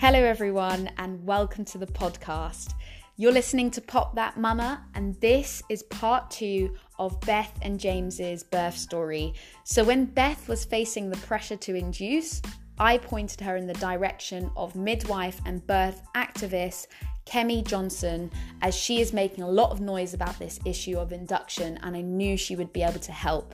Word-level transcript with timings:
Hello, 0.00 0.22
everyone, 0.22 0.88
and 0.98 1.26
welcome 1.26 1.64
to 1.64 1.76
the 1.76 1.84
podcast. 1.84 2.74
You're 3.16 3.32
listening 3.32 3.68
to 3.72 3.80
Pop 3.80 4.14
That 4.14 4.36
Mama, 4.36 4.84
and 4.94 5.20
this 5.20 5.60
is 5.68 5.82
part 5.82 6.30
two 6.30 6.76
of 7.00 7.20
Beth 7.22 7.52
and 7.62 7.80
James's 7.80 8.44
birth 8.44 8.78
story. 8.78 9.34
So, 9.64 9.82
when 9.82 10.04
Beth 10.04 10.48
was 10.48 10.64
facing 10.64 11.10
the 11.10 11.16
pressure 11.16 11.56
to 11.56 11.74
induce, 11.74 12.40
I 12.78 12.98
pointed 12.98 13.40
her 13.40 13.56
in 13.56 13.66
the 13.66 13.74
direction 13.74 14.52
of 14.56 14.76
midwife 14.76 15.40
and 15.44 15.66
birth 15.66 16.00
activist 16.14 16.86
Kemi 17.26 17.66
Johnson, 17.66 18.30
as 18.62 18.76
she 18.76 19.00
is 19.00 19.12
making 19.12 19.42
a 19.42 19.50
lot 19.50 19.72
of 19.72 19.80
noise 19.80 20.14
about 20.14 20.38
this 20.38 20.60
issue 20.64 20.96
of 20.96 21.12
induction, 21.12 21.76
and 21.82 21.96
I 21.96 22.02
knew 22.02 22.36
she 22.36 22.54
would 22.54 22.72
be 22.72 22.84
able 22.84 23.00
to 23.00 23.12
help. 23.12 23.52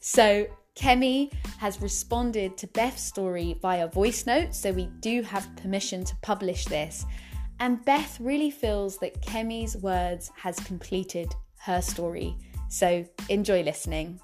So, 0.00 0.48
Kemi 0.74 1.32
has 1.58 1.80
responded 1.80 2.56
to 2.58 2.66
Beth's 2.66 3.02
story 3.02 3.56
via 3.62 3.86
voice 3.86 4.26
note, 4.26 4.54
so 4.54 4.72
we 4.72 4.86
do 4.98 5.22
have 5.22 5.54
permission 5.56 6.04
to 6.04 6.16
publish 6.16 6.64
this. 6.64 7.06
And 7.60 7.84
Beth 7.84 8.18
really 8.20 8.50
feels 8.50 8.98
that 8.98 9.22
Kemi's 9.22 9.76
words 9.76 10.32
has 10.36 10.58
completed 10.60 11.32
her 11.58 11.80
story. 11.80 12.36
So 12.68 13.04
enjoy 13.28 13.62
listening. 13.62 14.18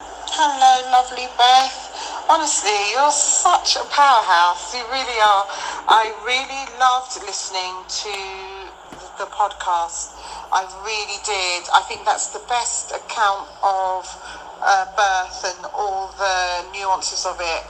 Hello, 0.00 0.92
lovely 0.92 1.26
Beth. 1.36 1.88
Honestly, 2.30 2.70
you're 2.92 3.10
such 3.10 3.74
a 3.74 3.84
powerhouse. 3.90 4.72
You 4.72 4.84
really 4.84 5.18
are. 5.18 5.46
I 5.90 6.14
really 6.24 6.64
loved 6.78 7.26
listening 7.26 7.74
to 8.06 9.18
the 9.18 9.28
podcast 9.30 10.21
I 10.52 10.68
really 10.84 11.16
did. 11.24 11.64
I 11.72 11.80
think 11.88 12.04
that's 12.04 12.28
the 12.28 12.44
best 12.44 12.92
account 12.92 13.48
of 13.64 14.04
uh, 14.60 14.84
birth 14.92 15.40
and 15.48 15.64
all 15.72 16.12
the 16.20 16.68
nuances 16.76 17.24
of 17.24 17.40
it 17.40 17.64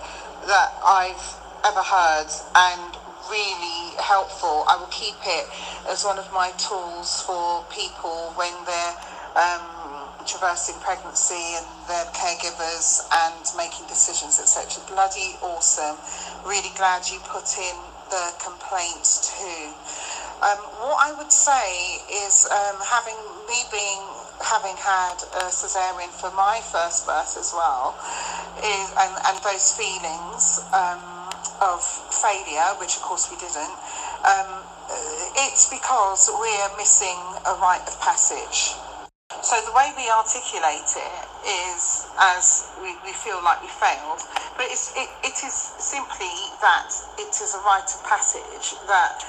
that 0.50 0.74
I've 0.83 1.22
ever 1.62 1.78
heard 1.78 2.27
and 2.58 2.91
really 3.30 3.94
helpful. 4.02 4.66
I 4.66 4.77
will 4.77 4.91
keep 4.91 5.14
it 5.22 5.47
as 5.86 6.02
one 6.05 6.19
of 6.19 6.27
my 6.34 6.50
tools 6.58 7.22
for 7.22 7.62
people 7.70 8.34
when 8.34 8.52
they're 8.66 8.96
um, 9.39 10.11
traversing 10.27 10.74
pregnancy 10.83 11.55
and 11.55 11.67
their 11.86 12.05
caregivers 12.11 13.06
and 13.14 13.46
making 13.56 13.86
decisions, 13.86 14.42
etc. 14.42 14.83
Bloody 14.91 15.39
awesome. 15.41 15.96
Really 16.44 16.74
glad 16.74 17.06
you 17.08 17.20
put 17.30 17.46
in 17.58 17.77
the 18.11 18.34
complaints 18.42 19.30
too. 19.39 19.70
Um, 20.42 20.58
what 20.82 20.98
I 20.98 21.14
would 21.14 21.30
say 21.30 22.02
is 22.26 22.50
um, 22.50 22.82
having 22.82 23.14
me 23.46 23.62
being 23.70 24.02
having 24.42 24.74
had 24.74 25.14
a 25.38 25.46
cesarean 25.54 26.10
for 26.10 26.34
my 26.34 26.58
first 26.66 27.06
birth 27.06 27.38
as 27.38 27.54
well, 27.54 27.94
is 28.58 28.90
and, 28.98 29.14
and 29.22 29.38
those 29.46 29.70
feelings 29.78 30.58
um, 30.74 31.30
of 31.62 31.78
failure, 32.10 32.74
which 32.82 32.98
of 32.98 33.02
course 33.06 33.30
we 33.30 33.38
didn't. 33.38 33.76
Um, 34.26 34.66
it's 35.46 35.70
because 35.70 36.28
we're 36.28 36.77
missing 36.77 37.18
a 37.46 37.54
rite 37.62 37.86
of 37.86 37.94
passage. 38.02 38.74
So 39.40 39.56
the 39.64 39.72
way 39.72 39.90
we 39.96 40.10
articulate 40.10 40.90
it 40.92 41.24
is 41.72 42.06
as 42.18 42.68
we, 42.82 42.94
we 43.04 43.12
feel 43.12 43.42
like 43.42 43.62
we 43.62 43.68
failed, 43.68 44.20
but 44.56 44.66
it's, 44.68 44.92
it, 44.94 45.08
it 45.24 45.38
is 45.42 45.54
simply 45.80 46.30
that 46.60 46.92
it 47.18 47.32
is 47.32 47.54
a 47.54 47.62
rite 47.64 47.88
of 47.94 48.04
passage 48.04 48.77
that 48.86 49.24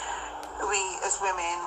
we 0.70 0.98
as 1.04 1.20
women 1.22 1.60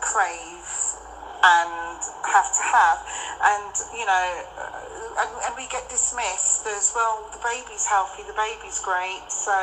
crave 0.00 0.98
and 1.42 2.00
have 2.26 2.50
to 2.50 2.62
have. 2.62 2.98
And, 3.42 3.72
you 3.94 4.06
know, 4.06 4.28
uh, 4.58 5.22
and, 5.22 5.30
and, 5.46 5.52
we 5.56 5.66
get 5.70 5.88
dismissed 5.88 6.66
as 6.66 6.92
well, 6.94 7.26
the 7.30 7.38
baby's 7.38 7.86
healthy, 7.86 8.22
the 8.26 8.34
baby's 8.34 8.78
great, 8.78 9.22
so, 9.30 9.54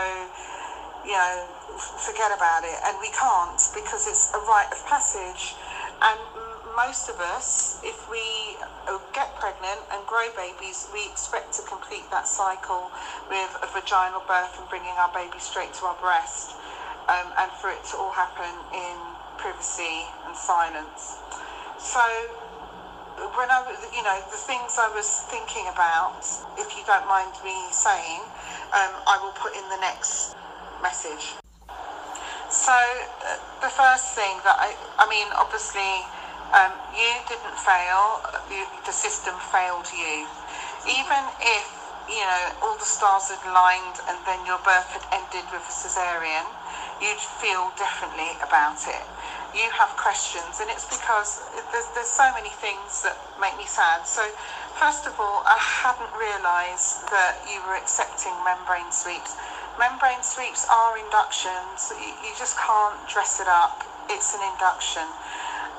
you 1.03 1.11
know, 1.11 1.47
forget 1.99 2.31
about 2.31 2.63
it. 2.63 2.79
And 2.85 2.95
we 2.99 3.09
can't 3.11 3.59
because 3.75 4.07
it's 4.07 4.31
a 4.33 4.39
rite 4.47 4.71
of 4.71 4.85
passage. 4.85 5.55
And 6.01 6.19
most 6.75 7.09
of 7.09 7.19
us, 7.19 7.79
if 7.83 8.09
we 8.11 8.55
uh, 8.87 8.99
get 9.13 9.35
pregnant 9.35 9.79
and 9.91 10.05
grow 10.07 10.27
babies, 10.35 10.87
we 10.93 11.07
expect 11.07 11.53
to 11.55 11.61
complete 11.63 12.03
that 12.11 12.27
cycle 12.27 12.91
with 13.29 13.51
a 13.63 13.67
vaginal 13.71 14.23
birth 14.27 14.55
and 14.59 14.67
bringing 14.69 14.95
our 14.99 15.11
baby 15.13 15.39
straight 15.39 15.73
to 15.75 15.85
our 15.85 15.95
breast 15.99 16.55
um, 17.07 17.27
and 17.37 17.49
for 17.61 17.69
it 17.69 17.83
to 17.91 17.97
all 17.97 18.11
happen 18.11 18.51
in 18.73 18.97
privacy 19.37 20.05
and 20.25 20.35
silence. 20.35 21.19
So 21.77 22.01
when 23.35 23.47
I, 23.47 23.63
you 23.95 24.03
know, 24.03 24.17
the 24.31 24.41
things 24.41 24.75
I 24.75 24.91
was 24.91 25.07
thinking 25.31 25.67
about, 25.71 26.19
if 26.59 26.75
you 26.75 26.83
don't 26.83 27.07
mind 27.07 27.31
me 27.43 27.55
saying, 27.71 28.21
um, 28.75 28.93
I 29.07 29.19
will 29.23 29.35
put 29.37 29.55
in 29.55 29.63
the 29.69 29.79
next 29.79 30.35
message. 30.83 31.39
So 32.49 32.75
uh, 32.75 33.39
the 33.61 33.71
first 33.71 34.15
thing 34.15 34.39
that 34.43 34.57
I, 34.59 34.75
I 34.99 35.05
mean, 35.09 35.27
obviously, 35.35 36.05
um, 36.53 36.71
you 36.93 37.11
didn't 37.27 37.57
fail. 37.57 38.21
You, 38.51 38.63
the 38.85 38.95
system 38.95 39.33
failed 39.51 39.89
you. 39.91 40.27
Even 40.85 41.23
if 41.41 41.65
you 42.05 42.21
know 42.21 42.43
all 42.61 42.77
the 42.77 42.85
stars 42.85 43.33
had 43.33 43.41
lined 43.49 43.97
and 44.05 44.17
then 44.29 44.45
your 44.45 44.61
birth 44.61 44.85
had 44.93 45.03
ended 45.09 45.43
with 45.49 45.65
a 45.65 45.73
cesarean, 45.73 46.45
you'd 47.01 47.19
feel 47.19 47.71
differently 47.75 48.37
about 48.43 48.79
it. 48.87 49.03
You 49.55 49.71
have 49.71 49.95
questions, 49.95 50.59
and 50.59 50.69
it's 50.69 50.83
because 50.85 51.39
there's, 51.71 51.87
there's 51.95 52.11
so 52.11 52.27
many 52.35 52.51
things 52.59 53.03
that 53.03 53.15
make 53.39 53.55
me 53.57 53.65
sad. 53.65 54.03
So, 54.03 54.27
first 54.75 55.07
of 55.07 55.15
all, 55.19 55.43
I 55.47 55.55
hadn't 55.55 56.11
realised 56.11 57.07
that 57.11 57.39
you 57.47 57.63
were 57.63 57.75
accepting 57.75 58.35
membrane 58.43 58.91
sweeps. 58.91 59.35
Membrane 59.79 60.23
sweeps 60.23 60.67
are 60.71 60.97
inductions, 60.99 61.91
you, 61.99 62.11
you 62.23 62.31
just 62.35 62.59
can't 62.59 62.99
dress 63.07 63.39
it 63.39 63.47
up, 63.47 63.83
it's 64.11 64.35
an 64.35 64.43
induction 64.43 65.07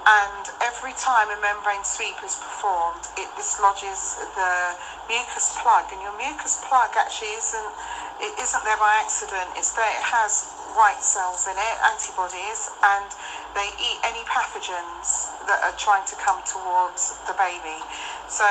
and 0.06 0.47
every 0.62 0.94
time 0.94 1.26
a 1.34 1.38
membrane 1.43 1.82
sweep 1.82 2.15
is 2.22 2.38
performed, 2.38 3.10
it 3.19 3.26
dislodges 3.34 4.15
the 4.38 4.78
mucus 5.10 5.50
plug, 5.59 5.91
and 5.91 6.00
your 6.00 6.15
mucus 6.16 6.62
plug 6.62 6.94
actually 6.94 7.34
isn't 7.34 7.72
it 8.21 8.32
isn't 8.41 8.65
there 8.65 8.78
by 8.78 8.97
accident. 9.03 9.50
It's 9.56 9.72
there. 9.72 9.84
It 9.84 10.06
has 10.09 10.49
white 10.76 11.00
cells 11.00 11.48
in 11.48 11.56
it, 11.56 11.76
antibodies, 11.88 12.69
and 12.84 13.09
they 13.56 13.66
eat 13.81 13.98
any 14.04 14.20
pathogens 14.28 15.32
that 15.48 15.64
are 15.64 15.76
trying 15.81 16.04
to 16.04 16.16
come 16.20 16.38
towards 16.44 17.16
the 17.25 17.34
baby. 17.41 17.81
So 18.28 18.44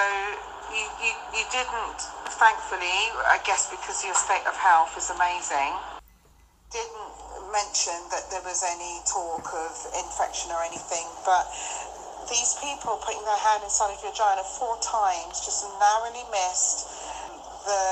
you, 0.73 0.83
you, 0.99 1.13
you 1.37 1.45
didn't, 1.53 1.99
thankfully, 2.41 2.97
I 3.29 3.37
guess 3.45 3.69
because 3.69 4.01
your 4.01 4.17
state 4.17 4.43
of 4.49 4.57
health 4.57 4.97
is 4.97 5.13
amazing, 5.13 5.77
didn't 6.73 7.13
mention 7.53 7.95
that 8.09 8.27
there 8.33 8.43
was 8.43 8.65
any 8.65 8.99
talk 9.05 9.45
of 9.53 9.73
infection 9.95 10.49
or 10.51 10.65
anything, 10.65 11.05
but 11.23 11.45
these 12.27 12.57
people 12.57 12.97
putting 13.05 13.21
their 13.21 13.37
hand 13.37 13.61
inside 13.61 13.93
of 13.93 14.01
your 14.01 14.11
vagina 14.11 14.41
four 14.57 14.73
times 14.81 15.45
just 15.45 15.61
narrowly 15.77 16.25
missed 16.33 16.89
the, 17.69 17.85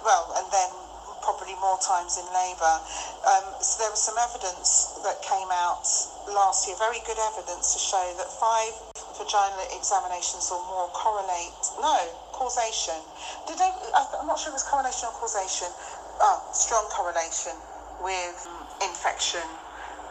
well, 0.00 0.32
and 0.40 0.48
then 0.48 0.72
probably 1.22 1.54
more 1.62 1.78
times 1.78 2.18
in 2.18 2.26
labour. 2.34 2.76
Um, 3.24 3.46
so 3.62 3.82
there 3.82 3.90
was 3.90 4.02
some 4.02 4.18
evidence 4.18 4.98
that 5.06 5.22
came 5.22 5.48
out 5.50 5.86
last 6.28 6.66
year, 6.66 6.76
very 6.78 7.00
good 7.06 7.18
evidence 7.32 7.72
to 7.74 7.80
show 7.80 8.02
that 8.18 8.28
five 8.36 8.74
vaginal 9.16 9.62
examinations 9.74 10.50
or 10.50 10.60
more 10.66 10.90
correlate, 10.92 11.54
no, 11.78 11.98
causation. 12.34 12.98
Did 13.46 13.58
they, 13.58 13.70
I'm 13.94 14.26
not 14.26 14.38
sure 14.38 14.50
it 14.50 14.58
was 14.58 14.66
correlation 14.66 15.08
or 15.08 15.14
causation, 15.16 15.70
oh, 16.20 16.42
strong 16.52 16.84
correlation 16.90 17.54
with 18.02 18.36
infection 18.82 19.46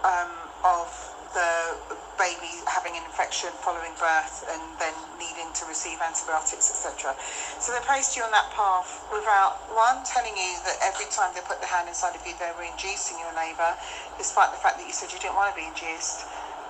um, 0.04 0.32
of 0.64 0.88
the 1.34 1.78
baby 2.20 2.62
having 2.70 2.94
an 2.94 3.04
infection 3.04 3.50
following 3.66 3.92
birth 3.98 4.46
and 4.52 4.62
then 4.78 4.94
needing 5.18 5.50
to 5.58 5.66
receive 5.66 5.98
antibiotics, 5.98 6.70
etc. 6.70 7.16
So 7.58 7.74
they 7.74 7.82
placed 7.82 8.16
you 8.16 8.22
on 8.22 8.32
that 8.32 8.52
path 8.54 9.02
without, 9.10 9.58
one, 9.74 10.06
telling 10.06 10.38
you 10.38 10.52
that 10.70 10.78
every 10.86 11.10
time 11.10 11.34
they 11.34 11.42
put 11.42 11.60
the 11.60 11.68
hand 11.68 11.90
inside 11.90 12.14
of 12.14 12.22
you, 12.28 12.38
they 12.38 12.52
were 12.54 12.68
inducing 12.68 13.18
your 13.18 13.34
labour, 13.34 13.74
despite 14.18 14.54
the 14.54 14.62
fact 14.62 14.78
that 14.78 14.86
you 14.86 14.94
said 14.94 15.10
you 15.10 15.20
didn't 15.20 15.36
want 15.36 15.50
to 15.50 15.58
be 15.58 15.66
induced, 15.66 16.26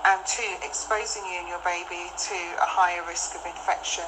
and 0.07 0.18
two, 0.25 0.57
exposing 0.63 1.25
you 1.27 1.38
and 1.44 1.47
your 1.47 1.62
baby 1.62 2.09
to 2.18 2.38
a 2.57 2.68
higher 2.68 3.03
risk 3.06 3.35
of 3.35 3.45
infection. 3.45 4.07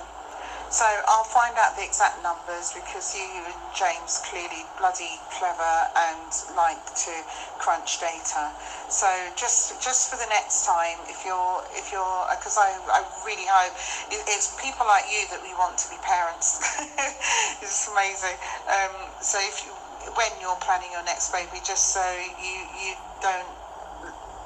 So 0.73 0.89
I'll 1.05 1.23
find 1.23 1.53
out 1.55 1.77
the 1.77 1.85
exact 1.85 2.17
numbers 2.25 2.73
because 2.73 3.13
you 3.13 3.45
and 3.45 3.61
James 3.77 4.17
clearly 4.25 4.65
bloody 4.81 5.21
clever 5.29 5.85
and 5.93 6.33
like 6.57 6.81
to 7.05 7.13
crunch 7.61 7.99
data. 8.01 8.49
So 8.89 9.05
just 9.37 9.77
just 9.79 10.09
for 10.09 10.17
the 10.17 10.25
next 10.25 10.65
time, 10.65 10.97
if 11.05 11.21
you're 11.29 11.61
if 11.77 11.91
you're 11.93 12.25
because 12.33 12.57
I, 12.57 12.73
I 12.89 13.05
really 13.23 13.45
hope 13.45 13.69
it's 14.25 14.49
people 14.57 14.87
like 14.89 15.05
you 15.13 15.29
that 15.29 15.45
we 15.45 15.53
want 15.53 15.77
to 15.77 15.87
be 15.93 15.97
parents. 16.01 16.57
it's 17.61 17.85
amazing. 17.87 18.41
Um, 18.65 19.13
so 19.21 19.37
if 19.45 19.61
you, 19.61 19.69
when 20.17 20.33
you're 20.41 20.57
planning 20.57 20.89
your 20.89 21.05
next 21.05 21.29
baby, 21.31 21.61
just 21.61 21.93
so 21.93 22.01
you 22.41 22.65
you 22.81 22.97
don't 23.21 23.53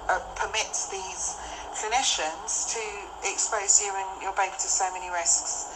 uh, 0.10 0.20
permit 0.36 0.68
these 0.92 1.40
clinicians 1.72 2.68
to 2.74 2.82
expose 3.24 3.80
you 3.82 3.94
and 3.96 4.22
your 4.22 4.34
baby 4.34 4.56
to 4.60 4.68
so 4.68 4.92
many 4.92 5.10
risks. 5.10 5.68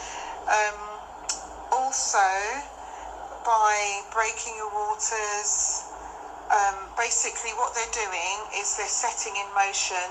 Um, 0.51 0.75
also, 1.71 2.27
by 3.45 4.01
breaking 4.11 4.55
your 4.55 4.69
waters. 4.69 5.83
Um, 6.51 6.75
basically, 6.97 7.51
what 7.55 7.73
they're 7.73 7.95
doing 7.95 8.35
is 8.59 8.75
they're 8.75 8.91
setting 8.91 9.31
in 9.39 9.47
motion 9.55 10.03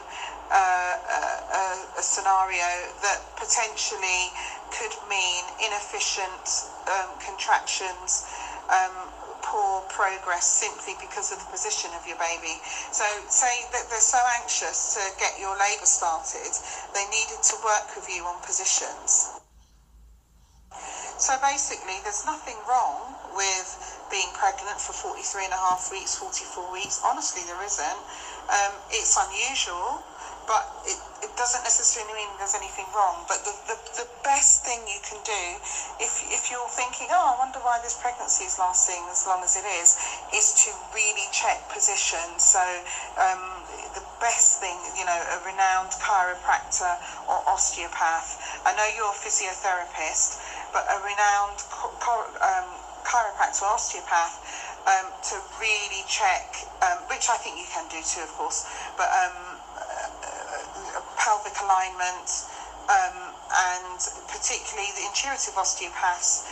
uh, 0.51 0.97
a, 0.97 2.01
a, 2.01 2.03
scenario 2.03 2.67
that 3.05 3.21
potentially 3.37 4.33
could 4.73 4.97
mean 5.13 5.45
inefficient 5.61 6.73
um, 6.89 7.13
contractions, 7.21 8.25
um, 8.73 9.13
poor 9.43 9.85
progress 9.93 10.49
simply 10.49 10.97
because 10.99 11.31
of 11.31 11.39
the 11.39 11.51
position 11.53 11.91
of 11.95 12.07
your 12.09 12.17
baby. 12.17 12.57
So, 12.91 13.05
say 13.29 13.69
that 13.77 13.93
they're 13.93 14.01
so 14.01 14.21
anxious 14.41 14.97
to 14.97 15.03
get 15.21 15.39
your 15.39 15.53
labour 15.61 15.87
started, 15.87 16.51
they 16.97 17.05
needed 17.13 17.45
to 17.53 17.57
work 17.63 17.95
with 17.95 18.09
you 18.09 18.25
on 18.25 18.41
positions. 18.43 19.40
So 21.21 21.37
basically, 21.45 22.01
there's 22.03 22.25
nothing 22.25 22.57
wrong 22.67 23.13
with 23.37 23.69
being 24.11 24.33
pregnant 24.33 24.81
for 24.81 24.97
43 24.97 25.45
and 25.45 25.53
a 25.53 25.61
half 25.61 25.93
weeks, 25.93 26.17
44 26.17 26.73
weeks. 26.73 26.99
Honestly, 27.05 27.43
there 27.45 27.61
isn't. 27.63 28.01
Um, 28.49 28.73
it's 28.89 29.21
unusual 29.21 30.01
but 30.51 30.67
it, 30.83 30.99
it 31.23 31.31
doesn't 31.39 31.63
necessarily 31.63 32.11
mean 32.11 32.27
there's 32.43 32.59
anything 32.59 32.87
wrong. 32.91 33.23
But 33.31 33.47
the, 33.47 33.55
the, 33.71 33.79
the 34.03 34.09
best 34.27 34.67
thing 34.67 34.83
you 34.91 34.99
can 35.07 35.23
do, 35.23 35.45
if, 36.03 36.27
if 36.27 36.51
you're 36.51 36.67
thinking, 36.75 37.07
oh, 37.15 37.39
I 37.39 37.39
wonder 37.39 37.63
why 37.63 37.79
this 37.87 37.95
pregnancy 37.95 38.51
is 38.51 38.59
lasting 38.59 38.99
as 39.15 39.23
long 39.31 39.47
as 39.47 39.55
it 39.55 39.63
is, 39.79 39.95
is 40.35 40.51
to 40.67 40.75
really 40.91 41.31
check 41.31 41.63
position. 41.71 42.35
So 42.43 42.59
um, 43.15 43.63
the 43.95 44.03
best 44.19 44.59
thing, 44.59 44.75
you 44.99 45.07
know, 45.07 45.15
a 45.15 45.39
renowned 45.47 45.95
chiropractor 46.03 46.99
or 47.31 47.47
osteopath. 47.47 48.43
I 48.67 48.75
know 48.75 48.91
you're 48.99 49.15
a 49.15 49.23
physiotherapist, 49.23 50.35
but 50.73 50.87
a 50.91 50.99
renowned 51.03 51.61
um, 52.41 52.69
chiropractor 53.05 53.63
or 53.63 53.75
osteopath 53.75 54.39
um, 54.87 55.07
to 55.23 55.37
really 55.61 56.03
check, 56.07 56.45
um, 56.83 56.99
which 57.09 57.29
I 57.29 57.37
think 57.37 57.59
you 57.59 57.67
can 57.71 57.87
do 57.89 58.01
too, 58.03 58.23
of 58.23 58.33
course, 58.35 58.65
but 58.97 59.09
um, 59.13 59.59
pelvic 61.19 61.55
alignment, 61.61 62.45
um, 62.89 63.31
and 63.71 64.01
particularly 64.27 64.91
the 64.97 65.05
intuitive 65.07 65.57
osteopaths 65.57 66.43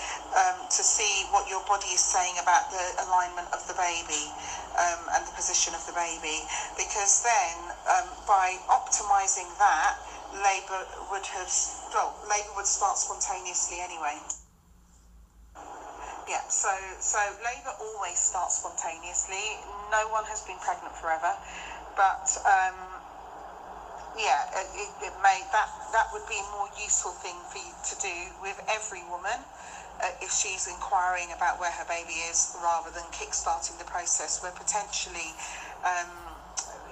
to 0.71 0.83
see 0.85 1.25
what 1.33 1.49
your 1.49 1.61
body 1.67 1.89
is 1.89 2.01
saying 2.01 2.37
about 2.39 2.71
the 2.71 2.85
alignment 3.09 3.49
of 3.53 3.67
the 3.67 3.75
baby 3.75 4.31
and 4.79 5.27
the 5.27 5.33
position 5.33 5.75
of 5.75 5.85
the 5.87 5.93
baby. 5.93 6.45
Because 6.77 7.23
then, 7.23 7.57
by 8.27 8.59
optimizing 8.69 9.49
that, 9.59 9.97
labour 10.33 10.85
would 11.11 11.27
have 11.27 11.51
well, 11.95 12.15
labour 12.29 12.53
would 12.57 12.67
start 12.67 12.99
spontaneously 12.99 13.81
anyway. 13.81 14.19
Yeah, 16.29 16.45
so 16.49 16.73
so 17.01 17.19
labour 17.41 17.73
always 17.81 18.19
starts 18.19 18.61
spontaneously. 18.61 19.57
No 19.91 20.09
one 20.09 20.25
has 20.29 20.43
been 20.43 20.59
pregnant 20.61 20.95
forever, 20.95 21.33
but 21.97 22.29
um, 22.45 22.77
yeah, 24.17 24.45
it, 24.77 24.91
it 25.01 25.15
may 25.23 25.41
that 25.53 25.69
that 25.93 26.13
would 26.13 26.27
be 26.29 26.37
a 26.37 26.49
more 26.53 26.69
useful 26.77 27.13
thing 27.13 27.37
for 27.49 27.59
you 27.59 27.73
to 27.73 27.95
do 27.97 28.17
with 28.43 28.61
every 28.69 29.03
woman 29.09 29.41
uh, 30.01 30.11
if 30.21 30.31
she's 30.31 30.67
inquiring 30.67 31.33
about 31.33 31.59
where 31.59 31.71
her 31.71 31.85
baby 31.85 32.23
is, 32.31 32.55
rather 32.63 32.91
than 32.91 33.05
kick-starting 33.11 33.77
the 33.79 33.85
process 33.85 34.43
where 34.43 34.53
potentially, 34.53 35.35
um, 35.85 36.38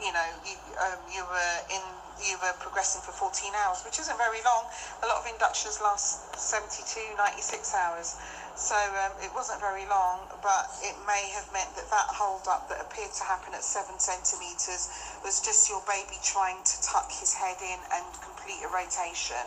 you 0.03 0.13
know, 0.13 0.29
you, 0.45 0.57
um, 0.81 1.01
you 1.09 1.23
were 1.25 1.57
in 1.73 1.83
you 2.25 2.37
were 2.41 2.57
progressing 2.65 3.05
for 3.05 3.13
14 3.13 3.53
hours, 3.61 3.85
which 3.85 4.01
isn't 4.01 4.17
very 4.17 4.41
long. 4.41 4.65
A 5.05 5.07
lot 5.07 5.21
of 5.21 5.29
inductions 5.29 5.85
last 5.85 6.33
72, 6.33 7.13
96 7.13 7.77
hours. 7.77 8.17
So 8.57 8.77
um, 9.05 9.13
it 9.21 9.29
wasn't 9.37 9.61
very 9.61 9.85
long, 9.85 10.25
but 10.41 10.73
it 10.81 10.97
may 11.05 11.29
have 11.37 11.45
meant 11.53 11.69
that 11.77 11.85
that 11.93 12.09
hold 12.09 12.49
up 12.49 12.73
that 12.73 12.81
appeared 12.81 13.13
to 13.21 13.25
happen 13.29 13.53
at 13.53 13.61
seven 13.61 14.01
centimetres 14.01 14.89
was 15.21 15.45
just 15.45 15.69
your 15.69 15.85
baby 15.85 16.17
trying 16.25 16.65
to 16.65 16.75
tuck 16.81 17.13
his 17.13 17.37
head 17.37 17.61
in 17.61 17.79
and 17.93 18.05
complete 18.25 18.65
a 18.65 18.71
rotation. 18.73 19.45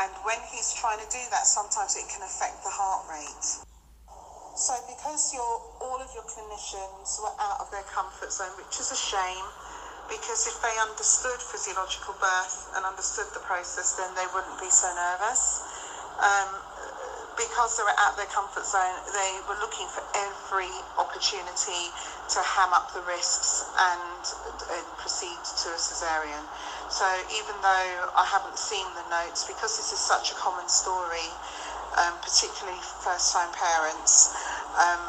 And 0.00 0.10
when 0.24 0.40
he's 0.48 0.72
trying 0.72 1.04
to 1.04 1.08
do 1.12 1.20
that, 1.36 1.44
sometimes 1.44 2.00
it 2.00 2.08
can 2.08 2.24
affect 2.24 2.64
the 2.64 2.72
heart 2.72 3.04
rate. 3.12 3.60
So 4.56 4.76
because 4.88 5.32
your 5.32 5.60
all 5.80 6.00
of 6.00 6.08
your 6.12 6.24
clinicians 6.24 7.20
were 7.20 7.32
out 7.40 7.60
of 7.60 7.70
their 7.70 7.84
comfort 7.92 8.32
zone, 8.32 8.52
which 8.56 8.76
is 8.80 8.92
a 8.92 8.96
shame, 8.96 9.46
because 10.10 10.50
if 10.50 10.58
they 10.60 10.74
understood 10.82 11.38
physiological 11.38 12.18
birth 12.18 12.68
and 12.74 12.84
understood 12.84 13.30
the 13.32 13.40
process, 13.46 13.94
then 13.94 14.10
they 14.18 14.26
wouldn't 14.34 14.58
be 14.60 14.68
so 14.68 14.90
nervous. 14.92 15.62
Um, 16.18 16.50
because 17.38 17.78
they 17.78 17.84
were 17.86 17.96
out 17.96 18.18
their 18.20 18.28
comfort 18.28 18.66
zone, 18.68 18.92
they 19.16 19.40
were 19.48 19.56
looking 19.64 19.88
for 19.88 20.04
every 20.12 20.68
opportunity 21.00 21.88
to 22.28 22.38
ham 22.44 22.74
up 22.76 22.92
the 22.92 23.00
risks 23.08 23.64
and, 23.80 24.20
and 24.76 24.84
proceed 25.00 25.40
to 25.64 25.72
a 25.72 25.78
cesarean. 25.80 26.44
So 26.92 27.08
even 27.32 27.56
though 27.64 28.12
I 28.12 28.28
haven't 28.28 28.58
seen 28.60 28.84
the 28.92 29.06
notes, 29.08 29.48
because 29.48 29.78
this 29.80 29.88
is 29.88 30.02
such 30.02 30.32
a 30.32 30.36
common 30.36 30.68
story, 30.68 31.32
um, 31.96 32.12
particularly 32.20 32.78
first-time 33.00 33.48
parents, 33.56 34.36
um, 34.76 35.00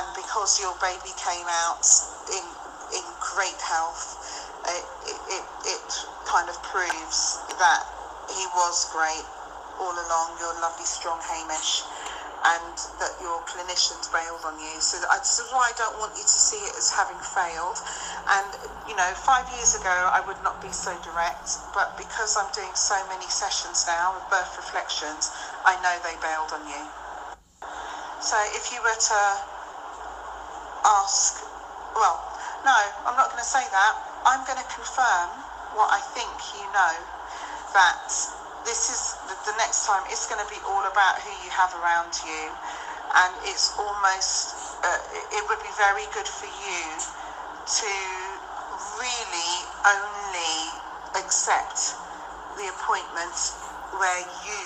and 0.00 0.06
because 0.16 0.56
your 0.56 0.72
baby 0.80 1.12
came 1.20 1.44
out 1.68 1.84
in 2.32 2.44
in 2.92 3.04
great 3.20 3.60
health, 3.60 4.18
it, 4.68 4.84
it, 5.28 5.44
it 5.64 5.84
kind 6.26 6.48
of 6.48 6.56
proves 6.62 7.38
that 7.60 7.82
he 8.32 8.44
was 8.56 8.88
great 8.92 9.24
all 9.80 9.92
along, 9.94 10.38
your 10.38 10.54
lovely, 10.60 10.86
strong 10.86 11.20
Hamish, 11.20 11.82
and 12.44 12.76
that 13.00 13.16
your 13.24 13.40
clinicians 13.48 14.12
bailed 14.12 14.44
on 14.44 14.60
you. 14.60 14.76
So 14.80 15.00
that's 15.00 15.40
why 15.48 15.72
I 15.72 15.74
don't 15.80 15.96
want 15.96 16.12
you 16.12 16.22
to 16.22 16.38
see 16.50 16.60
it 16.68 16.76
as 16.76 16.92
having 16.92 17.16
failed. 17.20 17.80
And, 18.28 18.48
you 18.84 18.94
know, 18.96 19.10
five 19.16 19.48
years 19.56 19.74
ago, 19.74 20.12
I 20.12 20.20
would 20.20 20.40
not 20.44 20.60
be 20.60 20.70
so 20.70 20.92
direct, 21.00 21.56
but 21.72 21.96
because 21.96 22.36
I'm 22.36 22.52
doing 22.52 22.72
so 22.76 23.00
many 23.08 23.26
sessions 23.32 23.84
now 23.88 24.12
with 24.14 24.28
birth 24.28 24.52
reflections, 24.60 25.32
I 25.64 25.80
know 25.80 25.96
they 26.04 26.16
bailed 26.20 26.52
on 26.52 26.62
you. 26.68 26.82
So 28.20 28.36
if 28.56 28.72
you 28.72 28.80
were 28.80 28.96
to 28.96 29.20
ask, 30.84 31.40
well, 31.96 32.20
no, 32.64 32.78
I'm 33.04 33.16
not 33.16 33.28
going 33.28 33.44
to 33.44 33.46
say 33.46 33.64
that. 33.68 33.92
I'm 34.24 34.40
going 34.48 34.58
to 34.58 34.68
confirm 34.72 35.28
what 35.76 35.92
I 35.92 36.00
think 36.16 36.32
you 36.56 36.64
know 36.72 36.96
that 37.76 38.08
this 38.64 38.88
is 38.88 39.20
the, 39.28 39.36
the 39.44 39.56
next 39.60 39.84
time 39.84 40.00
it's 40.08 40.24
going 40.24 40.40
to 40.40 40.48
be 40.48 40.56
all 40.64 40.84
about 40.88 41.20
who 41.20 41.32
you 41.44 41.50
have 41.52 41.76
around 41.76 42.16
you. 42.24 42.42
And 43.14 43.32
it's 43.44 43.76
almost 43.76 44.56
uh, 44.80 45.36
it 45.36 45.44
would 45.46 45.60
be 45.60 45.70
very 45.76 46.08
good 46.16 46.26
for 46.26 46.48
you 46.48 46.82
to 47.64 47.94
really 48.96 49.52
only 49.84 50.56
accept 51.20 51.94
the 52.56 52.66
appointment 52.72 53.36
where 54.00 54.24
you 54.48 54.62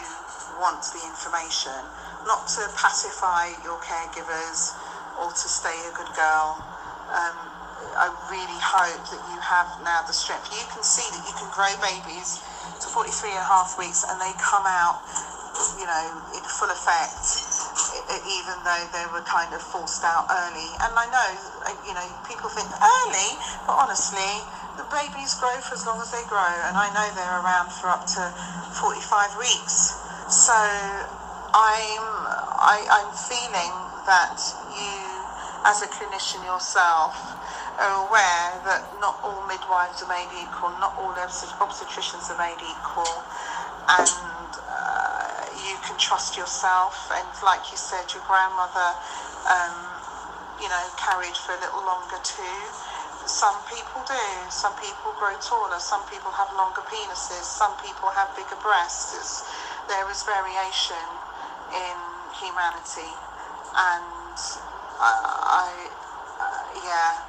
want 0.62 0.80
the 0.94 1.02
information. 1.02 1.76
Not 2.24 2.46
to 2.56 2.68
pacify 2.78 3.52
your 3.66 3.76
caregivers 3.82 4.72
or 5.18 5.30
to 5.34 5.46
stay 5.50 5.76
a 5.88 5.92
good 5.98 6.08
girl. 6.14 6.62
Um, 7.12 7.47
I 7.98 8.10
really 8.30 8.60
hope 8.62 9.02
that 9.10 9.22
you 9.30 9.38
have 9.42 9.66
now 9.82 10.02
the 10.06 10.14
strength 10.14 10.50
you 10.54 10.62
can 10.70 10.82
see 10.82 11.06
that 11.10 11.22
you 11.26 11.34
can 11.34 11.50
grow 11.50 11.70
babies 11.82 12.38
to 12.82 12.86
43 12.86 13.34
and 13.34 13.42
a 13.42 13.48
half 13.48 13.78
weeks 13.78 14.06
and 14.06 14.18
they 14.20 14.30
come 14.38 14.66
out, 14.66 15.02
you 15.78 15.86
know, 15.86 16.04
in 16.34 16.42
full 16.46 16.70
effect, 16.70 17.42
even 18.26 18.56
though 18.62 18.84
they 18.94 19.06
were 19.10 19.22
kind 19.26 19.50
of 19.54 19.62
forced 19.62 20.02
out 20.06 20.26
early. 20.30 20.70
And 20.82 20.94
I 20.94 21.06
know, 21.10 21.30
uh, 21.66 21.74
you 21.86 21.94
know, 21.94 22.06
people 22.26 22.50
think 22.50 22.70
early, 22.70 23.30
but 23.66 23.74
honestly, 23.78 24.42
the 24.78 24.86
babies 24.90 25.34
grow 25.34 25.58
for 25.58 25.74
as 25.74 25.86
long 25.86 25.98
as 26.00 26.10
they 26.14 26.22
grow, 26.30 26.54
and 26.66 26.78
I 26.78 26.86
know 26.94 27.06
they're 27.14 27.40
around 27.42 27.70
for 27.74 27.90
up 27.90 28.06
to 28.14 28.30
45 28.78 29.38
weeks. 29.38 29.94
So 30.30 30.54
I'm, 30.54 32.06
I, 32.58 32.86
I'm 32.86 33.10
feeling 33.10 33.74
that 34.06 34.38
you, 34.70 34.94
as 35.66 35.82
a 35.82 35.88
clinician 35.88 36.44
yourself, 36.44 37.37
are 37.78 37.94
aware 38.06 38.58
that 38.66 38.82
not 38.98 39.14
all 39.22 39.38
midwives 39.46 40.02
are 40.02 40.10
made 40.10 40.30
equal, 40.34 40.74
not 40.82 40.94
all 40.98 41.14
obstetricians 41.14 42.26
are 42.30 42.38
made 42.38 42.58
equal, 42.58 43.22
and 43.86 44.50
uh, 44.66 45.46
you 45.62 45.78
can 45.86 45.94
trust 45.98 46.36
yourself. 46.36 47.10
And 47.14 47.26
like 47.42 47.70
you 47.70 47.78
said, 47.78 48.10
your 48.12 48.22
grandmother, 48.26 48.98
um, 49.46 49.76
you 50.58 50.68
know, 50.68 50.84
carried 50.98 51.34
for 51.38 51.54
a 51.54 51.60
little 51.62 51.84
longer 51.86 52.18
too. 52.26 52.60
Some 53.26 53.56
people 53.70 54.02
do. 54.08 54.26
Some 54.50 54.74
people 54.82 55.14
grow 55.20 55.36
taller. 55.38 55.78
Some 55.78 56.02
people 56.10 56.32
have 56.32 56.50
longer 56.56 56.82
penises. 56.82 57.46
Some 57.46 57.76
people 57.78 58.10
have 58.10 58.32
bigger 58.34 58.58
breasts. 58.58 59.14
It's, 59.14 59.44
there 59.86 60.08
is 60.10 60.24
variation 60.24 61.06
in 61.70 61.98
humanity, 62.40 63.12
and 63.76 64.36
I, 64.98 65.12
I 65.62 65.68
uh, 66.40 66.62
yeah 66.82 67.27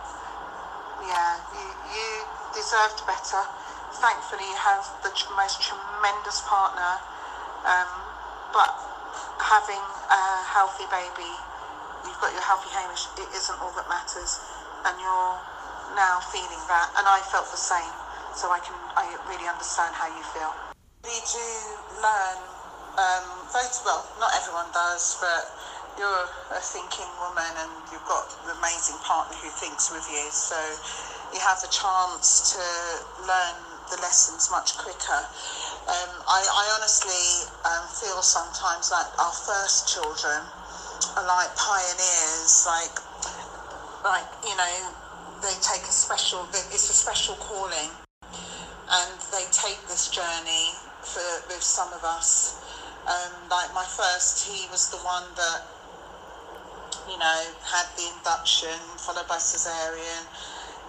yeah, 1.07 1.39
you, 1.55 1.67
you 1.95 2.07
deserved 2.55 3.05
better. 3.07 3.41
Thankfully, 3.99 4.45
you 4.45 4.59
have 4.59 4.85
the 5.03 5.11
most 5.35 5.61
tremendous 5.61 6.41
partner, 6.45 6.93
um, 7.65 7.89
but 8.53 8.71
having 9.39 9.81
a 10.09 10.23
healthy 10.49 10.85
baby 10.91 11.31
you've 12.05 12.19
got 12.21 12.31
your 12.31 12.43
healthy 12.43 12.71
Hamish, 12.71 13.07
it 13.19 13.29
isn't 13.35 13.57
all 13.59 13.71
that 13.75 13.87
matters. 13.87 14.39
And 14.87 14.95
you're 14.99 15.35
now 15.95 16.23
feeling 16.31 16.63
that. 16.71 16.91
And 16.95 17.05
I 17.07 17.19
felt 17.31 17.47
the 17.51 17.59
same. 17.59 17.93
So 18.35 18.51
I 18.53 18.59
can, 18.61 18.75
I 18.95 19.09
really 19.27 19.47
understand 19.49 19.91
how 19.95 20.07
you 20.07 20.23
feel. 20.31 20.51
We 21.03 21.15
do 21.15 21.47
learn, 21.99 22.39
um, 22.99 23.25
well, 23.83 24.03
not 24.21 24.31
everyone 24.37 24.69
does, 24.71 25.17
but 25.19 25.47
you're 25.97 26.25
a 26.53 26.61
thinking 26.61 27.09
woman 27.19 27.53
and 27.57 27.71
you've 27.91 28.05
got 28.05 28.29
an 28.45 28.57
amazing 28.59 28.97
partner 29.01 29.35
who 29.39 29.49
thinks 29.57 29.91
with 29.91 30.05
you. 30.11 30.25
So 30.29 30.57
you 31.33 31.39
have 31.41 31.61
the 31.61 31.71
chance 31.71 32.53
to 32.53 32.63
learn 33.25 33.57
the 33.89 33.97
lessons 34.01 34.49
much 34.51 34.77
quicker. 34.77 35.21
Um, 35.89 36.11
I, 36.29 36.39
I, 36.45 36.65
honestly 36.77 37.49
um, 37.65 37.85
feel 37.89 38.21
sometimes 38.21 38.93
like 38.93 39.09
our 39.17 39.33
first 39.33 39.89
children 39.89 40.45
are 41.17 41.25
like 41.25 41.49
pioneers, 41.57 42.69
like, 42.69 42.95
like 44.05 44.29
you 44.45 44.53
know, 44.53 44.75
they 45.41 45.55
take 45.65 45.81
a 45.81 45.93
special, 45.93 46.45
it's 46.53 46.89
a 46.89 46.93
special 46.93 47.35
calling, 47.41 47.89
and 48.29 49.13
they 49.33 49.45
take 49.49 49.81
this 49.89 50.09
journey 50.09 50.77
for 51.01 51.25
with 51.49 51.63
some 51.63 51.89
of 51.93 52.03
us. 52.03 52.61
Um, 53.09 53.49
like 53.49 53.73
my 53.73 53.85
first, 53.85 54.45
he 54.45 54.69
was 54.69 54.89
the 54.93 55.01
one 55.01 55.23
that, 55.35 55.65
you 57.09 57.17
know, 57.17 57.39
had 57.65 57.89
the 57.97 58.05
induction 58.13 58.77
followed 59.01 59.27
by 59.27 59.37
cesarean 59.37 60.25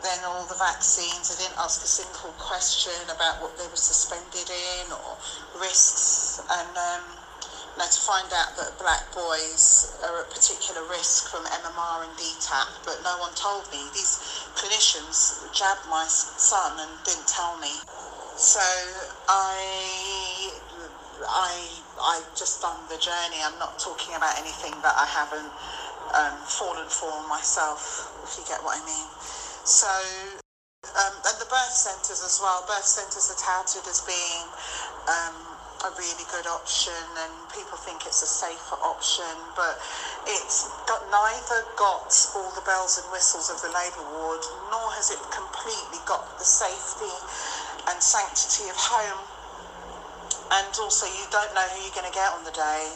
then 0.02 0.20
all 0.24 0.44
the 0.48 0.56
vaccines. 0.56 1.28
I 1.28 1.36
didn't 1.36 1.60
ask 1.60 1.84
a 1.84 1.88
single 1.88 2.32
question 2.40 2.96
about 3.12 3.40
what 3.40 3.56
they 3.56 3.68
were 3.68 3.80
suspended 3.80 4.48
in 4.48 4.92
or 4.92 5.16
risks. 5.60 6.40
And 6.48 6.72
um, 6.72 7.04
now 7.76 7.88
to 7.88 8.00
find 8.00 8.28
out 8.32 8.56
that 8.56 8.76
black 8.80 9.12
boys 9.12 9.92
are 10.04 10.24
at 10.24 10.28
particular 10.32 10.84
risk 10.88 11.28
from 11.28 11.44
MMR 11.44 12.08
and 12.08 12.14
DTaP, 12.16 12.68
but 12.84 13.00
no 13.04 13.16
one 13.20 13.32
told 13.36 13.68
me. 13.72 13.80
These 13.92 14.48
clinicians 14.56 15.44
jabbed 15.52 15.84
my 15.88 16.04
son 16.08 16.80
and 16.80 16.92
didn't 17.04 17.28
tell 17.28 17.56
me. 17.60 17.72
So 18.36 18.64
I, 19.28 20.48
I, 21.28 21.52
I 22.00 22.22
just 22.36 22.62
done 22.62 22.80
the 22.88 22.96
journey. 22.96 23.36
I'm 23.44 23.58
not 23.60 23.78
talking 23.78 24.16
about 24.16 24.38
anything 24.40 24.72
that 24.80 24.96
I 24.96 25.04
haven't 25.04 25.52
um, 26.14 26.36
fallen 26.46 26.88
for 26.88 27.12
myself, 27.28 28.10
if 28.24 28.38
you 28.38 28.44
get 28.46 28.62
what 28.62 28.78
I 28.78 28.82
mean. 28.86 29.08
So, 29.64 29.90
um, 30.96 31.14
and 31.14 31.36
the 31.38 31.46
birth 31.46 31.76
centres 31.76 32.24
as 32.24 32.40
well. 32.42 32.64
Birth 32.66 32.86
centres 32.86 33.30
are 33.30 33.38
touted 33.38 33.86
as 33.86 34.00
being 34.02 34.46
um, 35.06 35.36
a 35.86 35.90
really 35.96 36.26
good 36.32 36.48
option, 36.50 36.96
and 37.24 37.32
people 37.54 37.78
think 37.78 38.04
it's 38.04 38.22
a 38.22 38.30
safer 38.30 38.78
option, 38.82 39.32
but 39.54 39.78
it's 40.26 40.68
got 40.90 41.00
neither 41.08 41.64
got 41.76 42.10
all 42.36 42.50
the 42.58 42.64
bells 42.66 42.98
and 42.98 43.06
whistles 43.12 43.48
of 43.48 43.60
the 43.62 43.70
labour 43.70 44.04
ward, 44.16 44.42
nor 44.72 44.90
has 44.98 45.14
it 45.14 45.20
completely 45.30 46.00
got 46.04 46.26
the 46.38 46.44
safety 46.44 47.14
and 47.88 47.96
sanctity 48.02 48.68
of 48.68 48.76
home. 48.76 49.20
And 50.50 50.66
also, 50.82 51.06
you 51.06 51.24
don't 51.30 51.54
know 51.54 51.62
who 51.62 51.78
you're 51.86 51.94
going 51.94 52.10
to 52.10 52.16
get 52.16 52.34
on 52.34 52.42
the 52.42 52.50
day 52.50 52.90